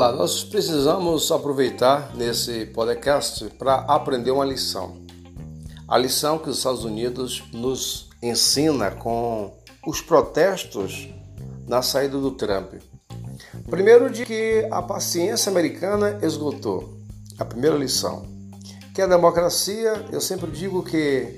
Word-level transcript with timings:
Olá, 0.00 0.12
nós 0.12 0.42
precisamos 0.42 1.30
aproveitar 1.30 2.16
nesse 2.16 2.64
podcast 2.64 3.44
para 3.58 3.80
aprender 3.80 4.30
uma 4.30 4.46
lição. 4.46 4.96
A 5.86 5.98
lição 5.98 6.38
que 6.38 6.48
os 6.48 6.56
Estados 6.56 6.86
Unidos 6.86 7.44
nos 7.52 8.08
ensina 8.22 8.92
com 8.92 9.54
os 9.86 10.00
protestos 10.00 11.06
na 11.68 11.82
saída 11.82 12.18
do 12.18 12.30
Trump. 12.30 12.76
Primeiro, 13.68 14.08
de 14.08 14.24
que 14.24 14.66
a 14.70 14.80
paciência 14.80 15.50
americana 15.50 16.18
esgotou. 16.22 16.96
A 17.38 17.44
primeira 17.44 17.76
lição. 17.76 18.24
Que 18.94 19.02
a 19.02 19.06
democracia, 19.06 20.06
eu 20.10 20.22
sempre 20.22 20.50
digo 20.50 20.82
que 20.82 21.36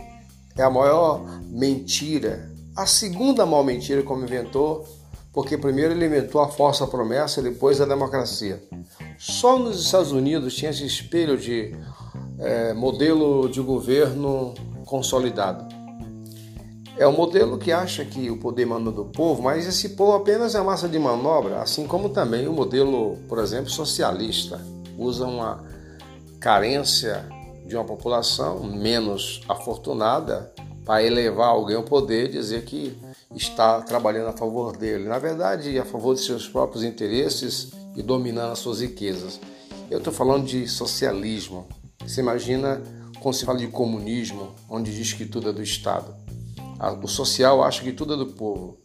é 0.57 0.63
a 0.63 0.71
maior 0.71 1.21
mentira. 1.50 2.49
A 2.76 2.86
segunda 2.86 3.44
maior 3.44 3.64
mentira, 3.64 4.04
como 4.04 4.22
inventou, 4.22 4.86
porque 5.32 5.57
primeiro 5.57 5.95
ele 5.95 6.07
inventou 6.07 6.41
a 6.41 6.49
falsa 6.49 6.86
promessa 6.86 7.40
e 7.40 7.45
depois 7.45 7.81
a 7.81 7.86
democracia. 7.86 8.63
Só 9.18 9.59
nos 9.59 9.82
Estados 9.82 10.13
Unidos 10.13 10.54
tinha 10.54 10.71
esse 10.71 10.85
espelho 10.85 11.39
de 11.39 11.75
é, 12.39 12.75
modelo 12.75 13.49
de 13.49 13.61
governo 13.61 14.53
consolidado. 14.85 15.73
É 16.99 17.07
o 17.07 17.13
modelo 17.13 17.57
que 17.57 17.73
acha 17.73 18.04
que 18.04 18.31
o 18.31 18.37
poder 18.37 18.67
manda 18.67 18.90
do 18.90 19.07
povo, 19.07 19.43
mas 19.43 19.67
esse 19.67 19.90
povo 19.90 20.13
apenas 20.13 20.54
é 20.54 20.61
massa 20.61 20.87
de 20.87 20.99
manobra, 20.99 21.62
assim 21.62 21.87
como 21.87 22.11
também 22.11 22.46
o 22.46 22.53
modelo, 22.53 23.17
por 23.29 23.39
exemplo, 23.39 23.71
socialista. 23.71 24.61
Usa 24.99 25.26
uma 25.26 25.64
carência 26.39 27.26
de 27.67 27.75
uma 27.75 27.85
população 27.85 28.62
menos 28.64 29.40
afortunada 29.49 30.53
para 30.85 31.03
elevar 31.03 31.49
alguém 31.49 31.77
ao 31.77 31.82
poder 31.82 32.28
dizer 32.28 32.64
que 32.64 32.97
está 33.34 33.81
trabalhando 33.81 34.28
a 34.28 34.33
favor 34.33 34.77
dele. 34.77 35.05
Na 35.05 35.19
verdade, 35.19 35.79
a 35.79 35.84
favor 35.84 36.15
de 36.15 36.20
seus 36.20 36.48
próprios 36.48 36.83
interesses 36.83 37.70
e 37.97 38.03
dominando 38.03 38.53
as 38.53 38.59
suas 38.59 38.81
riquezas. 38.81 39.41
Eu 39.91 39.98
estou 39.98 40.12
falando 40.12 40.47
de 40.47 40.67
socialismo. 40.67 41.67
Você 42.01 42.21
imagina 42.21 42.83
quando 43.21 43.34
se 43.34 43.45
fala 43.45 43.59
de 43.59 43.69
comunismo, 43.69 44.55
onde 44.69 44.95
diz 44.95 45.12
que 45.12 45.25
tudo 45.25 45.51
é 45.51 45.53
do 45.53 45.62
Estado. 45.62 46.15
O 47.01 47.06
social 47.06 47.62
acha 47.62 47.83
que 47.83 47.93
tudo 47.93 48.15
é 48.15 48.17
do 48.17 48.27
povo. 48.27 48.78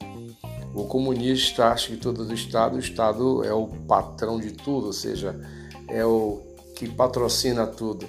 O 0.76 0.84
comunista 0.84 1.70
acha 1.70 1.88
que 1.88 1.98
tudo 1.98 2.24
é 2.24 2.26
do 2.26 2.34
Estado. 2.34 2.76
O 2.76 2.80
Estado 2.80 3.44
é 3.44 3.54
o 3.54 3.68
patrão 3.88 4.40
de 4.40 4.52
tudo, 4.52 4.88
ou 4.88 4.94
seja, 4.94 5.40
é 5.88 6.06
o 6.06 6.40
que 6.76 6.88
patrocina 6.88 7.66
tudo. 7.66 8.06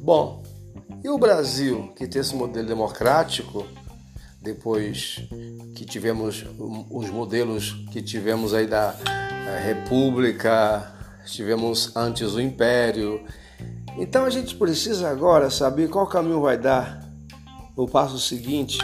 Bom, 0.00 0.42
e 1.02 1.08
o 1.08 1.18
Brasil, 1.18 1.92
que 1.96 2.06
tem 2.06 2.20
esse 2.20 2.34
modelo 2.34 2.66
democrático, 2.66 3.66
depois 4.42 5.20
que 5.74 5.84
tivemos 5.84 6.44
os 6.90 7.10
modelos 7.10 7.72
que 7.92 8.02
tivemos 8.02 8.54
aí 8.54 8.66
da 8.66 8.94
República, 9.64 10.92
tivemos 11.26 11.94
antes 11.96 12.34
o 12.34 12.40
Império. 12.40 13.24
Então 13.98 14.24
a 14.24 14.30
gente 14.30 14.54
precisa 14.54 15.08
agora 15.08 15.50
saber 15.50 15.88
qual 15.88 16.06
caminho 16.06 16.40
vai 16.40 16.56
dar 16.56 17.06
o 17.76 17.86
passo 17.86 18.18
seguinte 18.18 18.78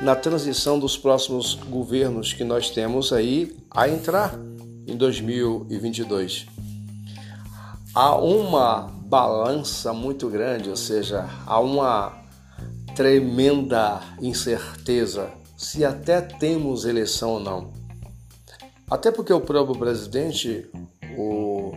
na 0.00 0.16
transição 0.16 0.78
dos 0.78 0.96
próximos 0.96 1.54
governos 1.54 2.32
que 2.32 2.44
nós 2.44 2.70
temos 2.70 3.12
aí 3.12 3.56
a 3.70 3.88
entrar 3.88 4.34
em 4.86 4.96
2022. 4.96 6.46
Há 7.94 8.16
uma 8.16 8.99
balança 9.10 9.92
muito 9.92 10.28
grande, 10.28 10.70
ou 10.70 10.76
seja, 10.76 11.28
há 11.44 11.58
uma 11.58 12.12
tremenda 12.94 14.00
incerteza 14.22 15.28
se 15.56 15.84
até 15.84 16.20
temos 16.20 16.84
eleição 16.84 17.30
ou 17.30 17.40
não. 17.40 17.72
Até 18.88 19.10
porque 19.10 19.32
o 19.32 19.40
próprio 19.40 19.76
presidente, 19.76 20.70
o, 21.16 21.72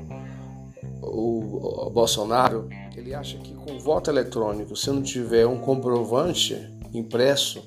o, 1.01 1.87
o 1.87 1.89
Bolsonaro, 1.89 2.69
ele 2.95 3.15
acha 3.15 3.37
que 3.39 3.55
com 3.55 3.79
voto 3.79 4.11
eletrônico, 4.11 4.75
se 4.75 4.91
não 4.91 5.01
tiver 5.01 5.47
um 5.47 5.57
comprovante 5.57 6.55
impresso, 6.93 7.63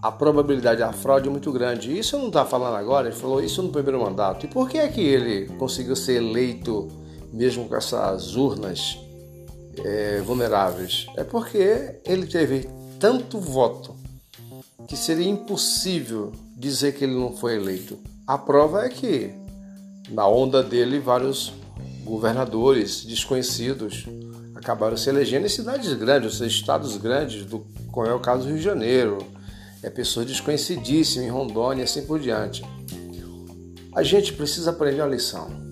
a 0.00 0.10
probabilidade 0.10 0.80
da 0.80 0.94
fraude 0.94 1.28
é 1.28 1.30
muito 1.30 1.52
grande. 1.52 1.96
Isso 1.96 2.16
não 2.16 2.28
está 2.28 2.46
falando 2.46 2.76
agora, 2.76 3.08
ele 3.08 3.16
falou 3.16 3.42
isso 3.42 3.62
no 3.62 3.68
primeiro 3.68 4.00
mandato. 4.00 4.46
E 4.46 4.48
por 4.48 4.68
que 4.68 4.78
é 4.78 4.88
que 4.88 5.00
ele 5.00 5.46
conseguiu 5.58 5.94
ser 5.94 6.22
eleito 6.22 7.05
mesmo 7.36 7.68
com 7.68 7.76
essas 7.76 8.34
urnas 8.34 8.98
é, 9.84 10.20
vulneráveis? 10.22 11.06
É 11.16 11.22
porque 11.22 12.00
ele 12.04 12.26
teve 12.26 12.68
tanto 12.98 13.38
voto 13.38 13.94
que 14.88 14.96
seria 14.96 15.28
impossível 15.28 16.32
dizer 16.56 16.94
que 16.94 17.04
ele 17.04 17.14
não 17.14 17.36
foi 17.36 17.56
eleito. 17.56 17.98
A 18.26 18.38
prova 18.38 18.86
é 18.86 18.88
que, 18.88 19.30
na 20.08 20.26
onda 20.26 20.62
dele, 20.62 20.98
vários 20.98 21.52
governadores 22.04 23.04
desconhecidos 23.04 24.06
acabaram 24.54 24.96
se 24.96 25.10
elegendo 25.10 25.46
em 25.46 25.50
cidades 25.50 25.92
grandes, 25.92 26.40
ou 26.40 26.46
estados 26.46 26.96
grandes, 26.96 27.44
do, 27.44 27.66
como 27.92 28.06
é 28.06 28.14
o 28.14 28.20
caso 28.20 28.44
do 28.44 28.48
Rio 28.48 28.58
de 28.58 28.64
Janeiro, 28.64 29.18
é 29.82 29.90
pessoas 29.90 30.26
desconhecidíssimas 30.26 31.26
em 31.26 31.30
Rondônia 31.30 31.82
e 31.82 31.84
assim 31.84 32.06
por 32.06 32.18
diante. 32.18 32.64
A 33.94 34.02
gente 34.02 34.32
precisa 34.32 34.70
aprender 34.70 35.02
a 35.02 35.06
lição. 35.06 35.65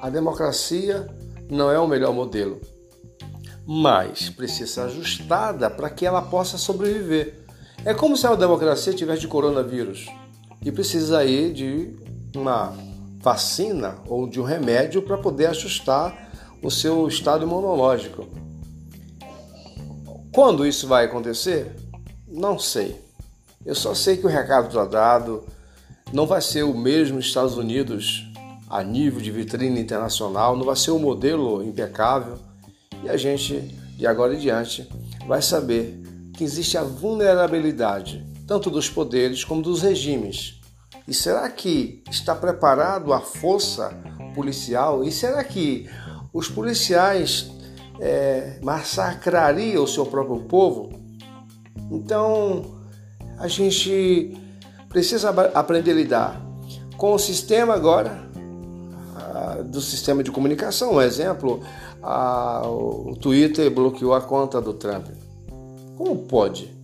A 0.00 0.10
democracia 0.10 1.08
não 1.50 1.70
é 1.70 1.78
o 1.78 1.86
melhor 1.86 2.12
modelo 2.12 2.60
mas 3.70 4.30
precisa 4.30 4.66
ser 4.66 4.80
ajustada 4.80 5.68
para 5.68 5.90
que 5.90 6.06
ela 6.06 6.22
possa 6.22 6.56
sobreviver. 6.56 7.44
É 7.84 7.92
como 7.92 8.16
se 8.16 8.26
a 8.26 8.34
democracia 8.34 8.94
tivesse 8.94 9.20
de 9.20 9.28
coronavírus 9.28 10.06
e 10.64 10.72
precisa 10.72 11.18
aí 11.18 11.52
de 11.52 11.94
uma 12.34 12.74
vacina 13.20 13.98
ou 14.06 14.26
de 14.26 14.40
um 14.40 14.42
remédio 14.42 15.02
para 15.02 15.18
poder 15.18 15.48
ajustar 15.48 16.30
o 16.62 16.70
seu 16.70 17.06
estado 17.06 17.44
imunológico. 17.44 18.26
Quando 20.32 20.66
isso 20.66 20.88
vai 20.88 21.04
acontecer? 21.04 21.76
Não 22.26 22.58
sei. 22.58 22.98
Eu 23.66 23.74
só 23.74 23.94
sei 23.94 24.16
que 24.16 24.24
o 24.24 24.30
recado 24.30 24.68
está 24.68 24.86
dado. 24.86 25.44
Não 26.10 26.26
vai 26.26 26.40
ser 26.40 26.62
o 26.62 26.72
mesmo 26.72 27.18
Estados 27.18 27.58
Unidos 27.58 28.27
a 28.68 28.82
nível 28.82 29.20
de 29.20 29.30
vitrine 29.30 29.80
internacional, 29.80 30.56
não 30.56 30.64
vai 30.64 30.76
ser 30.76 30.90
um 30.90 30.98
modelo 30.98 31.62
impecável 31.62 32.38
e 33.02 33.08
a 33.08 33.16
gente, 33.16 33.60
de 33.96 34.06
agora 34.06 34.34
em 34.34 34.38
diante, 34.38 34.88
vai 35.26 35.40
saber 35.40 36.02
que 36.34 36.44
existe 36.44 36.76
a 36.76 36.82
vulnerabilidade 36.82 38.26
tanto 38.46 38.70
dos 38.70 38.88
poderes 38.88 39.44
como 39.44 39.60
dos 39.60 39.82
regimes. 39.82 40.58
E 41.06 41.12
será 41.12 41.48
que 41.50 42.02
está 42.10 42.34
preparado 42.34 43.12
a 43.12 43.20
força 43.20 43.90
policial? 44.34 45.04
E 45.04 45.12
será 45.12 45.44
que 45.44 45.88
os 46.32 46.48
policiais 46.48 47.50
é, 48.00 48.58
massacrariam 48.62 49.84
o 49.84 49.86
seu 49.86 50.06
próprio 50.06 50.40
povo? 50.44 50.90
Então, 51.90 52.78
a 53.38 53.48
gente 53.48 54.36
precisa 54.88 55.30
aprender 55.54 55.92
a 55.92 55.94
lidar 55.94 56.42
com 56.96 57.12
o 57.12 57.18
sistema 57.18 57.74
agora 57.74 58.27
do 59.64 59.80
sistema 59.80 60.22
de 60.22 60.30
comunicação. 60.30 60.94
Um 60.94 61.00
exemplo, 61.00 61.60
a, 62.02 62.62
o 62.66 63.16
Twitter 63.20 63.70
bloqueou 63.70 64.14
a 64.14 64.20
conta 64.20 64.60
do 64.60 64.72
Trump. 64.72 65.08
Como 65.96 66.16
pode 66.16 66.76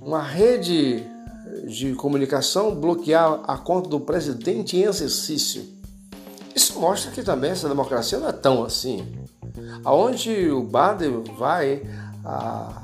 uma 0.00 0.22
rede 0.22 1.04
de 1.66 1.94
comunicação 1.94 2.74
bloquear 2.74 3.40
a 3.46 3.56
conta 3.56 3.88
do 3.88 4.00
presidente 4.00 4.76
em 4.76 4.82
exercício? 4.82 5.64
Isso 6.54 6.78
mostra 6.78 7.10
que 7.10 7.22
também 7.22 7.50
essa 7.50 7.68
democracia 7.68 8.18
não 8.18 8.28
é 8.28 8.32
tão 8.32 8.62
assim. 8.64 9.06
Aonde 9.84 10.50
o 10.50 10.62
Bader 10.62 11.10
vai 11.38 11.82
à, 12.24 12.34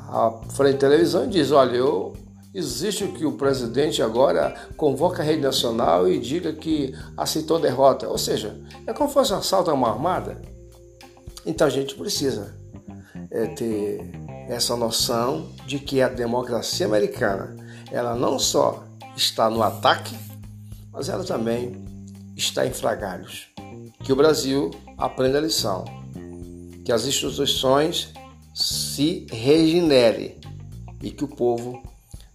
à 0.09 0.51
frente 0.51 0.75
da 0.75 0.89
televisão 0.89 1.25
e 1.25 1.29
diz: 1.29 1.53
Olha, 1.53 1.77
eu 1.77 2.15
Existe 2.55 3.07
que 3.09 3.27
o 3.27 3.33
presidente 3.33 4.03
agora 4.03 4.55
convoca 4.77 5.23
a 5.23 5.25
rede 5.25 5.43
nacional 5.43 6.09
e 6.09 6.19
diga 6.19 6.53
que 6.53 6.95
aceitou 7.17 7.61
derrota. 7.61 8.09
Ou 8.09 8.17
seja, 8.17 8.59
é 8.87 8.93
como 8.93 9.09
se 9.09 9.15
fosse 9.15 9.33
um 9.33 9.37
assalto 9.37 9.71
a 9.71 9.75
uma 9.75 9.91
armada. 9.91 10.41
Então 11.45 11.67
a 11.67 11.71
gente 11.71 11.95
precisa 11.95 12.55
é, 13.31 13.47
ter 13.49 14.01
essa 14.49 14.75
noção 14.77 15.49
de 15.67 15.79
que 15.79 16.01
a 16.01 16.09
democracia 16.09 16.87
americana 16.87 17.55
ela 17.91 18.15
não 18.15 18.39
só 18.39 18.85
está 19.17 19.51
no 19.51 19.63
ataque, 19.63 20.17
mas 20.93 21.09
ela 21.09 21.25
também 21.25 21.85
está 22.37 22.67
em 22.67 22.73
fragalhos. 22.73 23.49
Que 24.03 24.13
o 24.13 24.17
Brasil 24.17 24.71
aprenda 24.97 25.39
a 25.39 25.43
lição, 25.43 25.85
que 26.85 26.93
as 26.93 27.07
instituições 27.07 28.13
se 28.55 29.27
regenerem 29.31 30.39
e 31.03 31.11
que 31.11 31.25
o 31.25 31.29
povo 31.29 31.83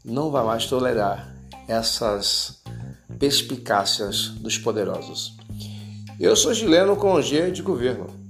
não 0.03 0.29
vai 0.29 0.43
mais 0.43 0.65
tolerar 0.65 1.33
essas 1.67 2.61
perspicácias 3.17 4.29
dos 4.29 4.57
poderosos. 4.57 5.37
Eu 6.19 6.35
sou 6.35 6.53
Gileno 6.53 6.95
com 6.95 7.21
G 7.21 7.51
de 7.51 7.61
governo. 7.61 8.22